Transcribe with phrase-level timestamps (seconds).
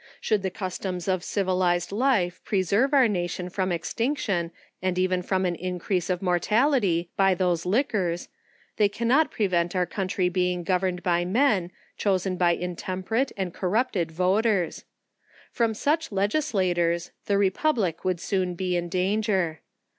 [0.19, 4.49] —Should the customs of civilized life, preserve our nation from extinction,
[4.81, 8.27] and even from an increase of mortality, by those liquors,
[8.77, 14.85] they cannot prevent our country being governed by men, chosen by intemperate and corrupted voters,
[15.51, 18.89] From such legislators, the republic would soon B2' ~2 ON THE EFFECTS OF be in
[18.89, 19.59] danger.